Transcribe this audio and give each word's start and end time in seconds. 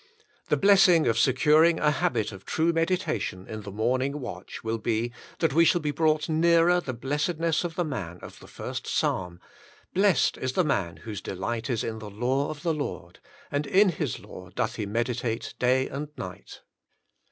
The 0.49 0.57
blessing 0.57 1.05
of 1.05 1.19
securing 1.19 1.77
a 1.79 1.91
habit 1.91 2.31
of 2.31 2.43
true 2.43 2.73
meditation 2.73 3.45
in 3.47 3.61
the 3.61 3.71
morning 3.71 4.19
watch 4.19 4.63
will 4.63 4.79
be, 4.79 5.13
that 5.37 5.53
we 5.53 5.63
shall 5.63 5.79
be 5.79 5.91
brought 5.91 6.27
nearer 6.27 6.81
the 6.81 6.91
blessedness 6.95 7.63
of 7.63 7.75
the 7.75 7.83
man 7.85 8.17
of 8.23 8.39
the 8.39 8.47
first 8.47 8.87
Psalm; 8.87 9.39
"Blessed 9.93 10.39
is 10.39 10.53
the 10.53 10.63
man 10.63 10.97
whose 10.97 11.21
delight 11.21 11.69
is 11.69 11.83
in 11.83 11.99
the 11.99 12.09
law 12.09 12.49
of 12.49 12.63
the 12.63 12.73
Lord, 12.73 13.19
and 13.51 13.67
in 13.67 13.89
His 13.89 14.17
law 14.17 14.49
doth 14.49 14.77
he 14.77 14.87
meditate 14.87 15.53
day 15.59 15.87
and 15.87 16.07
night." 16.17 16.61